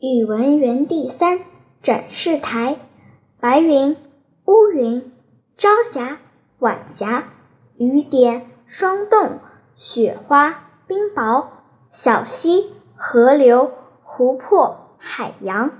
[0.00, 1.40] 语文园地三
[1.82, 2.76] 展示台。
[3.40, 3.96] 白云
[4.44, 5.12] 乌云
[5.56, 6.18] 朝霞
[6.60, 7.32] 晚霞
[7.76, 9.40] 雨点霜冻
[9.74, 11.48] 雪花冰雹
[11.90, 13.72] 小溪河流
[14.04, 15.72] 湖泊海洋。